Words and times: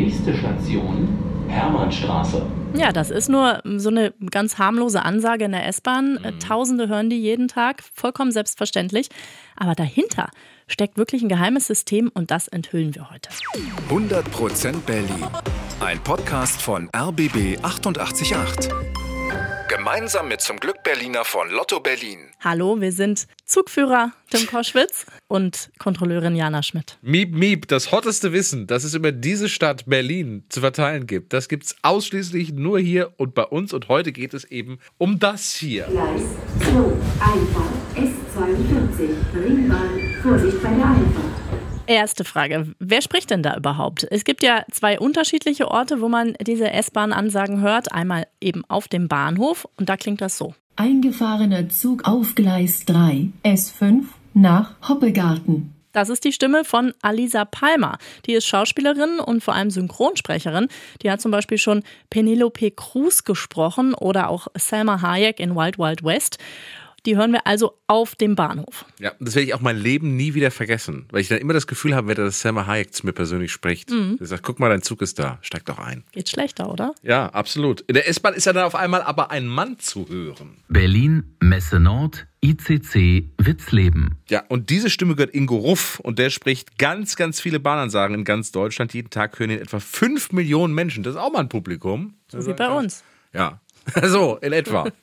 Nächste 0.00 0.34
Station, 0.34 1.08
Hermannstraße. 1.46 2.40
Ja, 2.72 2.90
das 2.90 3.10
ist 3.10 3.28
nur 3.28 3.60
so 3.76 3.90
eine 3.90 4.14
ganz 4.30 4.56
harmlose 4.56 5.02
Ansage 5.02 5.44
in 5.44 5.52
der 5.52 5.66
S-Bahn. 5.66 6.14
Mhm. 6.14 6.40
Tausende 6.40 6.88
hören 6.88 7.10
die 7.10 7.20
jeden 7.20 7.48
Tag, 7.48 7.82
vollkommen 7.92 8.32
selbstverständlich. 8.32 9.10
Aber 9.56 9.74
dahinter 9.74 10.30
steckt 10.68 10.96
wirklich 10.96 11.20
ein 11.20 11.28
geheimes 11.28 11.66
System 11.66 12.10
und 12.14 12.30
das 12.30 12.48
enthüllen 12.48 12.94
wir 12.94 13.10
heute. 13.10 13.28
100% 13.90 14.80
Berlin. 14.86 15.26
Ein 15.80 15.98
Podcast 15.98 16.62
von 16.62 16.88
RBB 16.96 17.58
888. 17.62 18.70
Gemeinsam 19.70 20.26
mit 20.26 20.40
zum 20.40 20.58
Glück 20.58 20.82
Berliner 20.82 21.24
von 21.24 21.48
Lotto 21.48 21.78
Berlin. 21.78 22.32
Hallo, 22.40 22.80
wir 22.80 22.90
sind 22.90 23.28
Zugführer 23.44 24.10
Tim 24.28 24.48
Koschwitz 24.48 25.06
und 25.28 25.70
Kontrolleurin 25.78 26.34
Jana 26.34 26.64
Schmidt. 26.64 26.98
Miep, 27.02 27.32
miep, 27.32 27.68
das 27.68 27.92
hotteste 27.92 28.32
Wissen, 28.32 28.66
das 28.66 28.82
es 28.82 28.94
über 28.94 29.12
diese 29.12 29.48
Stadt 29.48 29.84
Berlin 29.86 30.42
zu 30.48 30.58
verteilen 30.58 31.06
gibt, 31.06 31.32
das 31.32 31.48
gibt 31.48 31.66
es 31.66 31.76
ausschließlich 31.82 32.52
nur 32.52 32.80
hier 32.80 33.12
und 33.16 33.36
bei 33.36 33.44
uns. 33.44 33.72
Und 33.72 33.86
heute 33.86 34.10
geht 34.10 34.34
es 34.34 34.42
eben 34.42 34.80
um 34.98 35.20
das 35.20 35.54
hier. 35.54 35.84
Gleis 35.84 36.22
2, 36.58 36.70
Einfahrt 37.20 37.70
S42, 37.94 39.40
Ringbahn, 39.40 40.16
Vorsicht 40.20 40.60
bei 40.64 40.70
der 40.70 40.84
Einfahrt. 40.84 41.59
Erste 41.90 42.22
Frage. 42.22 42.72
Wer 42.78 43.02
spricht 43.02 43.30
denn 43.30 43.42
da 43.42 43.56
überhaupt? 43.56 44.06
Es 44.12 44.22
gibt 44.22 44.44
ja 44.44 44.62
zwei 44.70 45.00
unterschiedliche 45.00 45.66
Orte, 45.66 46.00
wo 46.00 46.08
man 46.08 46.34
diese 46.40 46.70
S-Bahn-Ansagen 46.70 47.62
hört. 47.62 47.90
Einmal 47.90 48.28
eben 48.40 48.62
auf 48.68 48.86
dem 48.86 49.08
Bahnhof 49.08 49.66
und 49.76 49.88
da 49.88 49.96
klingt 49.96 50.20
das 50.20 50.38
so. 50.38 50.54
Eingefahrener 50.76 51.68
Zug 51.68 52.06
auf 52.06 52.36
Gleis 52.36 52.84
3, 52.84 53.30
S5 53.42 54.04
nach 54.34 54.76
Hoppegarten. 54.88 55.74
Das 55.90 56.08
ist 56.08 56.24
die 56.24 56.32
Stimme 56.32 56.64
von 56.64 56.94
Alisa 57.02 57.44
Palmer. 57.44 57.98
Die 58.26 58.34
ist 58.34 58.46
Schauspielerin 58.46 59.18
und 59.18 59.42
vor 59.42 59.54
allem 59.54 59.70
Synchronsprecherin. 59.70 60.68
Die 61.02 61.10
hat 61.10 61.20
zum 61.20 61.32
Beispiel 61.32 61.58
schon 61.58 61.82
Penelope 62.08 62.70
Cruz 62.70 63.24
gesprochen 63.24 63.94
oder 63.94 64.28
auch 64.28 64.46
Selma 64.56 65.02
Hayek 65.02 65.40
in 65.40 65.56
Wild 65.56 65.78
Wild 65.78 66.04
West. 66.04 66.38
Die 67.06 67.16
hören 67.16 67.32
wir 67.32 67.46
also 67.46 67.78
auf 67.86 68.14
dem 68.14 68.34
Bahnhof. 68.34 68.84
Ja, 68.98 69.12
das 69.20 69.34
werde 69.34 69.46
ich 69.46 69.54
auch 69.54 69.60
mein 69.60 69.76
Leben 69.76 70.16
nie 70.16 70.34
wieder 70.34 70.50
vergessen, 70.50 71.06
weil 71.10 71.20
ich 71.20 71.28
dann 71.28 71.38
immer 71.38 71.52
das 71.52 71.66
Gefühl 71.66 71.94
habe, 71.94 72.08
wenn 72.08 72.16
das 72.16 72.40
Selma 72.40 72.66
Hayek 72.66 72.94
zu 72.94 73.06
mir 73.06 73.12
persönlich 73.12 73.52
spricht. 73.52 73.90
Mhm. 73.90 74.16
Sie 74.18 74.26
sagt, 74.26 74.42
guck 74.42 74.60
mal, 74.60 74.68
dein 74.68 74.82
Zug 74.82 75.02
ist 75.02 75.18
da, 75.18 75.38
steig 75.42 75.64
doch 75.66 75.78
ein. 75.78 76.04
Geht 76.12 76.28
schlechter, 76.28 76.70
oder? 76.70 76.94
Ja, 77.02 77.26
absolut. 77.26 77.80
In 77.82 77.94
der 77.94 78.08
S-Bahn 78.08 78.34
ist 78.34 78.46
ja 78.46 78.52
dann 78.52 78.64
auf 78.64 78.74
einmal 78.74 79.02
aber 79.02 79.30
ein 79.30 79.46
Mann 79.46 79.78
zu 79.78 80.08
hören. 80.08 80.58
Berlin, 80.68 81.36
Messe 81.40 81.80
Nord, 81.80 82.26
ICC, 82.42 83.32
Witzleben. 83.38 84.16
Ja, 84.28 84.44
und 84.48 84.70
diese 84.70 84.90
Stimme 84.90 85.14
gehört 85.14 85.34
Ingo 85.34 85.56
Ruff 85.56 86.00
und 86.00 86.18
der 86.18 86.30
spricht 86.30 86.78
ganz, 86.78 87.16
ganz 87.16 87.40
viele 87.40 87.60
Bahnansagen 87.60 88.14
in 88.14 88.24
ganz 88.24 88.52
Deutschland. 88.52 88.94
Jeden 88.94 89.10
Tag 89.10 89.38
hören 89.38 89.50
ihn 89.50 89.58
etwa 89.58 89.80
5 89.80 90.32
Millionen 90.32 90.74
Menschen. 90.74 91.02
Das 91.02 91.14
ist 91.14 91.20
auch 91.20 91.32
mal 91.32 91.40
ein 91.40 91.48
Publikum. 91.48 92.14
So 92.28 92.46
wie 92.46 92.52
bei 92.52 92.68
uns. 92.68 93.02
Ja, 93.32 93.60
so, 94.04 94.36
in 94.40 94.52
etwa. 94.52 94.90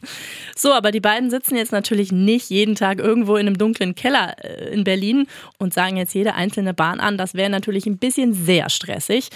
So, 0.60 0.74
aber 0.74 0.90
die 0.90 1.00
beiden 1.00 1.30
sitzen 1.30 1.56
jetzt 1.56 1.72
natürlich 1.72 2.12
nicht 2.12 2.50
jeden 2.50 2.74
Tag 2.74 2.98
irgendwo 2.98 3.36
in 3.36 3.46
einem 3.46 3.60
dunklen 3.60 3.94
Keller 3.94 4.44
äh, 4.44 4.74
in 4.74 4.84
Berlin 4.84 5.28
und 5.60 5.72
sagen 5.72 5.98
jetzt 5.98 6.16
jede 6.16 6.34
einzelne 6.34 6.74
Bahn 6.74 7.00
an. 7.00 7.16
Das 7.16 7.36
wäre 7.36 7.52
natürlich 7.52 7.86
ein 7.86 8.00
bisschen 8.00 8.34
sehr 8.34 8.72
stressig. 8.72 9.30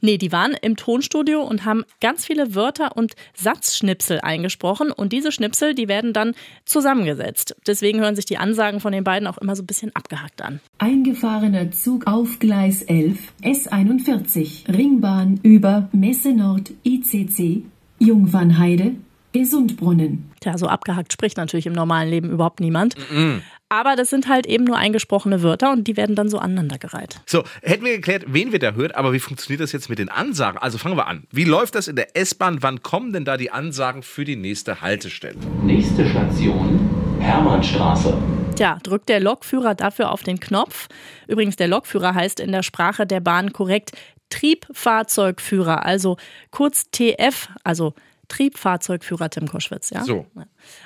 Nee, 0.00 0.16
die 0.16 0.32
waren 0.32 0.54
im 0.62 0.76
Tonstudio 0.76 1.42
und 1.42 1.66
haben 1.66 1.84
ganz 2.00 2.24
viele 2.24 2.54
Wörter 2.54 2.96
und 2.96 3.12
Satzschnipsel 3.34 4.20
eingesprochen 4.20 4.90
und 4.90 5.12
diese 5.12 5.30
Schnipsel, 5.30 5.74
die 5.74 5.88
werden 5.88 6.14
dann 6.14 6.34
zusammengesetzt. 6.64 7.54
Deswegen 7.66 8.00
hören 8.00 8.16
sich 8.16 8.24
die 8.24 8.38
Ansagen 8.38 8.80
von 8.80 8.92
den 8.92 9.04
beiden 9.04 9.28
auch 9.28 9.38
immer 9.38 9.54
so 9.54 9.62
ein 9.62 9.66
bisschen 9.66 9.94
abgehackt 9.94 10.42
an. 10.42 10.60
Eingefahrener 10.78 11.70
Zug 11.70 12.06
auf 12.06 12.40
Gleis 12.40 12.82
11, 12.82 13.18
S41, 13.42 14.74
Ringbahn 14.74 15.38
über 15.44 15.88
Messe 15.92 16.32
Nord 16.32 16.72
ICC 16.82 17.62
Jungfernheide, 18.02 18.92
Gesundbrunnen. 19.32 20.30
Tja, 20.40 20.58
so 20.58 20.66
abgehackt 20.66 21.12
spricht 21.12 21.36
natürlich 21.36 21.66
im 21.66 21.72
normalen 21.72 22.10
Leben 22.10 22.30
überhaupt 22.30 22.60
niemand. 22.60 22.96
Mm 23.10 23.38
Aber 23.68 23.96
das 23.96 24.10
sind 24.10 24.28
halt 24.28 24.46
eben 24.46 24.64
nur 24.64 24.76
eingesprochene 24.76 25.42
Wörter 25.42 25.72
und 25.72 25.88
die 25.88 25.96
werden 25.96 26.14
dann 26.14 26.28
so 26.28 26.38
aneinandergereiht. 26.38 27.20
So, 27.26 27.44
hätten 27.62 27.84
wir 27.84 27.92
geklärt, 27.92 28.24
wen 28.26 28.52
wir 28.52 28.58
da 28.58 28.72
hört, 28.72 28.94
aber 28.96 29.14
wie 29.14 29.18
funktioniert 29.18 29.62
das 29.62 29.72
jetzt 29.72 29.88
mit 29.88 29.98
den 29.98 30.10
Ansagen? 30.10 30.58
Also 30.58 30.76
fangen 30.76 30.96
wir 30.96 31.06
an. 31.06 31.24
Wie 31.30 31.44
läuft 31.44 31.74
das 31.74 31.88
in 31.88 31.96
der 31.96 32.14
S-Bahn? 32.16 32.58
Wann 32.60 32.82
kommen 32.82 33.14
denn 33.14 33.24
da 33.24 33.38
die 33.38 33.50
Ansagen 33.50 34.02
für 34.02 34.26
die 34.26 34.36
nächste 34.36 34.82
Haltestelle? 34.82 35.38
Nächste 35.62 36.06
Station, 36.06 36.90
Hermannstraße. 37.20 38.12
Tja, 38.56 38.78
drückt 38.82 39.08
der 39.08 39.20
Lokführer 39.20 39.74
dafür 39.74 40.10
auf 40.10 40.22
den 40.22 40.38
Knopf. 40.38 40.88
Übrigens, 41.26 41.56
der 41.56 41.68
Lokführer 41.68 42.14
heißt 42.14 42.40
in 42.40 42.52
der 42.52 42.62
Sprache 42.62 43.06
der 43.06 43.20
Bahn 43.20 43.54
korrekt 43.54 43.92
Triebfahrzeugführer, 44.32 45.84
also 45.84 46.16
kurz 46.50 46.90
TF, 46.90 47.48
also 47.64 47.94
Triebfahrzeugführer 48.32 49.28
Tim 49.28 49.46
Koschwitz, 49.46 49.90
ja? 49.90 50.04
So. 50.04 50.24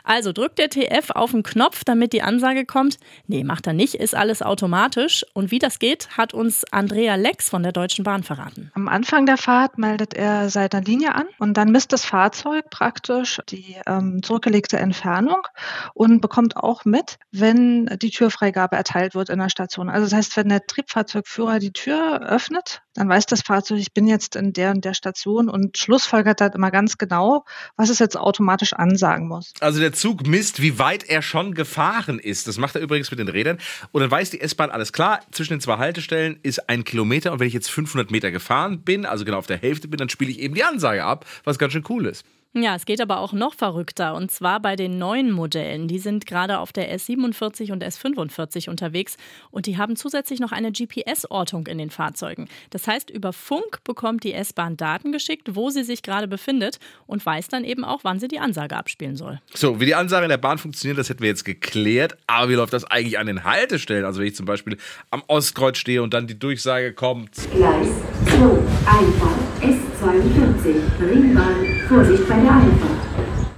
Also 0.02 0.32
drückt 0.32 0.58
der 0.58 0.68
TF 0.68 1.10
auf 1.10 1.30
den 1.30 1.44
Knopf, 1.44 1.84
damit 1.84 2.12
die 2.12 2.22
Ansage 2.22 2.66
kommt. 2.66 2.98
Nee, 3.28 3.44
macht 3.44 3.68
er 3.68 3.72
nicht, 3.72 3.94
ist 3.94 4.16
alles 4.16 4.42
automatisch. 4.42 5.24
Und 5.32 5.52
wie 5.52 5.60
das 5.60 5.78
geht, 5.78 6.08
hat 6.16 6.34
uns 6.34 6.64
Andrea 6.72 7.14
Lex 7.14 7.48
von 7.48 7.62
der 7.62 7.70
Deutschen 7.70 8.02
Bahn 8.02 8.24
verraten. 8.24 8.72
Am 8.74 8.88
Anfang 8.88 9.26
der 9.26 9.36
Fahrt 9.36 9.78
meldet 9.78 10.14
er 10.14 10.50
seine 10.50 10.80
Linie 10.84 11.14
an 11.14 11.26
und 11.38 11.56
dann 11.56 11.70
misst 11.70 11.92
das 11.92 12.04
Fahrzeug 12.04 12.68
praktisch 12.70 13.40
die 13.48 13.76
ähm, 13.86 14.24
zurückgelegte 14.24 14.78
Entfernung 14.78 15.46
und 15.94 16.20
bekommt 16.20 16.56
auch 16.56 16.84
mit, 16.84 17.18
wenn 17.30 17.86
die 18.02 18.10
Türfreigabe 18.10 18.74
erteilt 18.74 19.14
wird 19.14 19.28
in 19.28 19.38
der 19.38 19.50
Station. 19.50 19.88
Also 19.88 20.06
das 20.06 20.14
heißt, 20.14 20.36
wenn 20.36 20.48
der 20.48 20.66
Triebfahrzeugführer 20.66 21.60
die 21.60 21.72
Tür 21.72 22.22
öffnet, 22.22 22.82
dann 22.94 23.08
weiß 23.08 23.26
das 23.26 23.42
Fahrzeug, 23.42 23.78
ich 23.78 23.92
bin 23.92 24.08
jetzt 24.08 24.34
in 24.34 24.52
der 24.52 24.70
und 24.70 24.84
der 24.84 24.94
Station 24.94 25.48
und 25.48 25.76
schlussfolgert 25.78 26.40
dann 26.40 26.52
immer 26.52 26.70
ganz 26.70 26.98
genau, 26.98 27.35
was 27.76 27.90
es 27.90 27.98
jetzt 27.98 28.16
automatisch 28.16 28.72
ansagen 28.72 29.28
muss. 29.28 29.52
Also 29.60 29.80
der 29.80 29.92
Zug 29.92 30.26
misst, 30.26 30.62
wie 30.62 30.78
weit 30.78 31.04
er 31.04 31.22
schon 31.22 31.54
gefahren 31.54 32.18
ist. 32.18 32.46
Das 32.46 32.58
macht 32.58 32.74
er 32.76 32.82
übrigens 32.82 33.10
mit 33.10 33.18
den 33.18 33.28
Rädern. 33.28 33.58
Und 33.92 34.00
dann 34.00 34.10
weiß 34.10 34.30
die 34.30 34.40
S-Bahn, 34.40 34.70
alles 34.70 34.92
klar, 34.92 35.20
zwischen 35.32 35.54
den 35.54 35.60
zwei 35.60 35.78
Haltestellen 35.78 36.38
ist 36.42 36.68
ein 36.68 36.84
Kilometer. 36.84 37.32
Und 37.32 37.40
wenn 37.40 37.48
ich 37.48 37.54
jetzt 37.54 37.70
500 37.70 38.10
Meter 38.10 38.30
gefahren 38.30 38.82
bin, 38.82 39.06
also 39.06 39.24
genau 39.24 39.38
auf 39.38 39.46
der 39.46 39.58
Hälfte 39.58 39.88
bin, 39.88 39.98
dann 39.98 40.08
spiele 40.08 40.30
ich 40.30 40.38
eben 40.38 40.54
die 40.54 40.64
Ansage 40.64 41.04
ab, 41.04 41.24
was 41.44 41.58
ganz 41.58 41.72
schön 41.72 41.84
cool 41.88 42.06
ist. 42.06 42.24
Ja, 42.58 42.74
es 42.74 42.86
geht 42.86 43.02
aber 43.02 43.20
auch 43.20 43.34
noch 43.34 43.52
verrückter 43.52 44.14
und 44.14 44.30
zwar 44.30 44.60
bei 44.60 44.76
den 44.76 44.96
neuen 44.96 45.30
Modellen. 45.30 45.88
Die 45.88 45.98
sind 45.98 46.24
gerade 46.24 46.58
auf 46.58 46.72
der 46.72 46.90
S47 46.96 47.70
und 47.70 47.84
S45 47.84 48.70
unterwegs 48.70 49.18
und 49.50 49.66
die 49.66 49.76
haben 49.76 49.94
zusätzlich 49.94 50.40
noch 50.40 50.52
eine 50.52 50.72
GPS-Ortung 50.72 51.66
in 51.66 51.76
den 51.76 51.90
Fahrzeugen. 51.90 52.48
Das 52.70 52.88
heißt, 52.88 53.10
über 53.10 53.34
Funk 53.34 53.84
bekommt 53.84 54.24
die 54.24 54.32
S-Bahn 54.32 54.78
Daten 54.78 55.12
geschickt, 55.12 55.54
wo 55.54 55.68
sie 55.68 55.84
sich 55.84 56.02
gerade 56.02 56.28
befindet 56.28 56.78
und 57.06 57.26
weiß 57.26 57.48
dann 57.48 57.62
eben 57.62 57.84
auch, 57.84 58.04
wann 58.04 58.20
sie 58.20 58.28
die 58.28 58.38
Ansage 58.38 58.74
abspielen 58.74 59.16
soll. 59.16 59.38
So, 59.52 59.78
wie 59.78 59.84
die 59.84 59.94
Ansage 59.94 60.24
in 60.24 60.30
der 60.30 60.38
Bahn 60.38 60.56
funktioniert, 60.56 60.96
das 60.96 61.10
hätten 61.10 61.20
wir 61.20 61.28
jetzt 61.28 61.44
geklärt. 61.44 62.16
Aber 62.26 62.48
wie 62.48 62.54
läuft 62.54 62.72
das 62.72 62.84
eigentlich 62.84 63.18
an 63.18 63.26
den 63.26 63.44
Haltestellen? 63.44 64.06
Also 64.06 64.20
wenn 64.20 64.28
ich 64.28 64.34
zum 64.34 64.46
Beispiel 64.46 64.78
am 65.10 65.22
Ostkreuz 65.28 65.76
stehe 65.76 66.02
und 66.02 66.14
dann 66.14 66.26
die 66.26 66.38
Durchsage 66.38 66.94
kommt. 66.94 67.32
Gleis 67.54 67.88
2, 68.24 68.44
Einfahrt 68.86 69.46
S42, 69.60 71.06
Ringbahn, 71.06 71.75
Vorsicht 71.88 72.28
bei 72.28 72.34
der 72.34 72.52
Einfahrt. 72.52 73.06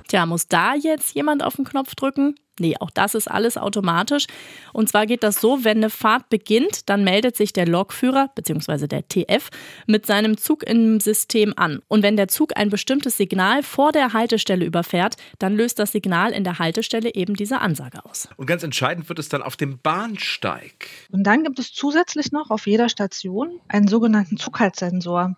Tja, 0.06 0.27
muss 0.27 0.49
da 0.49 0.75
jetzt 0.75 1.15
jemand 1.15 1.43
auf 1.43 1.56
den 1.56 1.65
Knopf 1.65 1.94
drücken? 1.94 2.34
Nee, 2.61 2.77
auch 2.81 2.91
das 2.91 3.15
ist 3.15 3.31
alles 3.31 3.57
automatisch. 3.57 4.27
Und 4.73 4.89
zwar 4.89 5.07
geht 5.07 5.23
das 5.23 5.41
so, 5.41 5.65
wenn 5.65 5.79
eine 5.79 5.91
Fahrt 5.91 6.29
beginnt, 6.29 6.89
dann 6.89 7.05
meldet 7.05 7.37
sich 7.37 7.53
der 7.53 7.67
Lokführer 7.67 8.31
bzw. 8.35 8.87
der 8.87 9.09
TF 9.09 9.49
mit 9.87 10.07
seinem 10.07 10.37
Zug 10.37 10.63
im 10.63 11.01
System 11.01 11.55
an. 11.57 11.81
Und 11.89 12.03
wenn 12.03 12.17
der 12.17 12.29
Zug 12.29 12.57
ein 12.57 12.71
bestimmtes 12.71 13.17
Signal 13.17 13.63
vor 13.63 13.93
der 13.93 14.13
Haltestelle 14.13 14.65
überfährt, 14.65 15.17
dann 15.39 15.57
löst 15.57 15.79
das 15.79 15.93
Signal 15.93 16.33
in 16.33 16.45
der 16.45 16.59
Haltestelle 16.59 17.15
eben 17.15 17.35
diese 17.35 17.61
Ansage 17.61 18.05
aus. 18.05 18.29
Und 18.37 18.47
ganz 18.47 18.63
entscheidend 18.63 19.09
wird 19.09 19.19
es 19.19 19.29
dann 19.29 19.43
auf 19.43 19.57
dem 19.57 19.79
Bahnsteig. 19.79 20.89
Und 21.11 21.25
dann 21.25 21.45
gibt 21.45 21.59
es 21.59 21.73
zusätzlich 21.73 22.33
noch 22.33 22.51
auf 22.51 22.67
jeder 22.67 22.89
Station 22.89 23.61
einen 23.69 23.89
sogenannten 23.89 24.37
Zughaltssensor. 24.37 25.37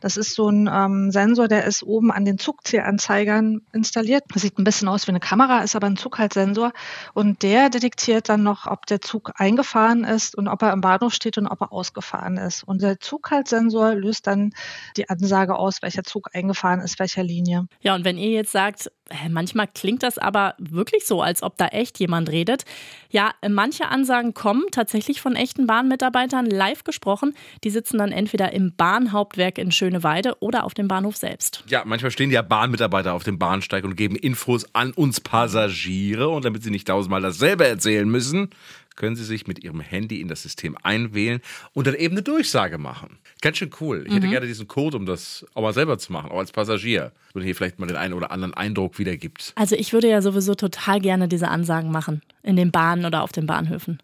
Das 0.00 0.16
ist 0.16 0.34
so 0.34 0.48
ein 0.48 0.68
ähm, 0.72 1.10
Sensor, 1.10 1.48
der 1.48 1.64
ist 1.64 1.82
oben 1.82 2.10
an 2.10 2.24
den 2.24 2.38
Zugzielanzeigern 2.38 3.62
installiert. 3.72 4.24
Das 4.32 4.42
sieht 4.42 4.58
ein 4.58 4.64
bisschen 4.64 4.88
aus 4.88 5.06
wie 5.06 5.10
eine 5.10 5.20
Kamera, 5.20 5.62
ist 5.62 5.76
aber 5.76 5.86
ein 5.86 5.96
Zughaltssensor. 5.96 6.61
Sensor 6.62 6.72
und 7.14 7.42
der 7.42 7.70
detektiert 7.70 8.28
dann 8.28 8.42
noch, 8.42 8.66
ob 8.66 8.86
der 8.86 9.00
Zug 9.00 9.32
eingefahren 9.36 10.04
ist 10.04 10.36
und 10.36 10.48
ob 10.48 10.62
er 10.62 10.72
im 10.72 10.80
Bahnhof 10.80 11.12
steht 11.14 11.38
und 11.38 11.46
ob 11.46 11.60
er 11.60 11.72
ausgefahren 11.72 12.36
ist. 12.36 12.62
Und 12.62 12.82
der 12.82 13.00
Zughaltsensor 13.00 13.94
löst 13.94 14.26
dann 14.26 14.52
die 14.96 15.08
Ansage 15.08 15.56
aus, 15.56 15.82
welcher 15.82 16.04
Zug 16.04 16.28
eingefahren 16.32 16.80
ist, 16.80 16.98
welcher 16.98 17.22
Linie. 17.22 17.66
Ja, 17.80 17.94
und 17.94 18.04
wenn 18.04 18.18
ihr 18.18 18.30
jetzt 18.30 18.52
sagt, 18.52 18.90
manchmal 19.30 19.68
klingt 19.68 20.02
das 20.02 20.18
aber 20.18 20.54
wirklich 20.58 21.06
so, 21.06 21.22
als 21.22 21.42
ob 21.42 21.56
da 21.56 21.68
echt 21.68 21.98
jemand 21.98 22.30
redet. 22.30 22.64
Ja, 23.10 23.32
manche 23.48 23.88
Ansagen 23.88 24.34
kommen 24.34 24.64
tatsächlich 24.70 25.20
von 25.20 25.36
echten 25.36 25.66
Bahnmitarbeitern 25.66 26.46
live 26.46 26.84
gesprochen. 26.84 27.34
Die 27.62 27.70
sitzen 27.70 27.98
dann 27.98 28.12
entweder 28.12 28.52
im 28.52 28.74
Bahnhauptwerk 28.74 29.58
in 29.58 29.70
Schöneweide 29.70 30.36
oder 30.40 30.64
auf 30.64 30.74
dem 30.74 30.88
Bahnhof 30.88 31.16
selbst. 31.16 31.64
Ja, 31.68 31.82
manchmal 31.84 32.10
stehen 32.10 32.30
ja 32.30 32.42
Bahnmitarbeiter 32.42 33.12
auf 33.12 33.24
dem 33.24 33.38
Bahnsteig 33.38 33.84
und 33.84 33.96
geben 33.96 34.16
Infos 34.16 34.66
an 34.74 34.92
uns 34.92 35.20
Passagiere. 35.20 36.28
Und 36.28 36.44
damit 36.44 36.62
sie 36.62 36.70
nicht 36.70 36.88
tausendmal 36.88 37.20
dasselbe 37.20 37.66
erzählen 37.66 38.08
müssen, 38.08 38.50
können 38.96 39.16
Sie 39.16 39.24
sich 39.24 39.46
mit 39.46 39.62
Ihrem 39.64 39.80
Handy 39.80 40.20
in 40.20 40.28
das 40.28 40.42
System 40.42 40.76
einwählen 40.82 41.40
und 41.72 41.86
dann 41.86 41.94
eben 41.94 42.14
eine 42.14 42.22
Durchsage 42.22 42.78
machen. 42.78 43.18
Ganz 43.40 43.58
schön 43.58 43.70
cool. 43.80 44.04
Ich 44.06 44.14
hätte 44.14 44.28
gerne 44.28 44.46
diesen 44.46 44.68
Code, 44.68 44.96
um 44.96 45.06
das 45.06 45.44
auch 45.54 45.62
mal 45.62 45.72
selber 45.74 45.98
zu 45.98 46.12
machen, 46.12 46.30
auch 46.30 46.38
als 46.38 46.52
Passagier. 46.52 47.12
Und 47.34 47.42
hier 47.42 47.54
vielleicht 47.56 47.78
mal 47.78 47.86
den 47.86 47.96
einen 47.96 48.14
oder 48.14 48.30
anderen 48.30 48.54
Eindruck 48.54 48.98
wiedergibt. 48.98 49.52
Also 49.56 49.74
ich 49.76 49.92
würde 49.92 50.08
ja 50.08 50.20
sowieso 50.22 50.54
total 50.54 51.00
gerne 51.00 51.28
diese 51.28 51.48
Ansagen 51.48 51.90
machen. 51.90 52.22
In 52.42 52.56
den 52.56 52.70
Bahnen 52.70 53.04
oder 53.04 53.22
auf 53.22 53.32
den 53.32 53.46
Bahnhöfen. 53.46 53.98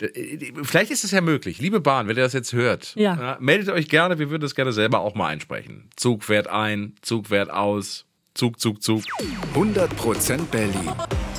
D- 0.00 0.52
Vielleicht 0.62 0.90
ist 0.90 1.04
es 1.04 1.10
ja 1.10 1.20
möglich. 1.20 1.58
Liebe 1.60 1.78
Bahn, 1.80 2.08
wenn 2.08 2.16
ihr 2.16 2.22
das 2.22 2.32
jetzt 2.32 2.52
hört, 2.54 2.94
Ja. 2.94 3.36
meldet 3.40 3.68
euch 3.68 3.88
gerne. 3.88 4.18
Wir 4.18 4.30
würden 4.30 4.40
das 4.42 4.54
gerne 4.54 4.72
selber 4.72 5.00
auch 5.00 5.14
mal 5.14 5.26
einsprechen. 5.28 5.90
Zug 5.96 6.24
fährt 6.24 6.48
ein, 6.48 6.94
Zug 7.02 7.26
fährt 7.28 7.50
aus, 7.50 8.06
Zug, 8.32 8.58
Zug, 8.58 8.82
Zug. 8.82 9.02
100% 9.54 10.38
Berlin. 10.50 10.90